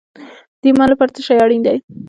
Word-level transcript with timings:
د 0.61 0.63
ایمان 0.69 0.87
لپاره 0.91 1.13
څه 1.15 1.21
شی 1.27 1.39
اړین 1.43 1.61
دی؟ 1.63 1.77